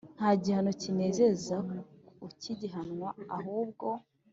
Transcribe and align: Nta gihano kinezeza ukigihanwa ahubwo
Nta 0.17 0.29
gihano 0.43 0.71
kinezeza 0.81 1.55
ukigihanwa 2.27 3.09
ahubwo 3.37 3.87